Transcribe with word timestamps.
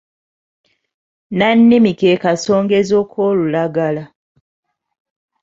Nnannimi 1.29 1.91
ke 1.99 2.09
kasongezo 2.23 2.99
k’olulagala. 3.11 4.03